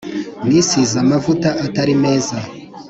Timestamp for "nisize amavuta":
0.47-1.49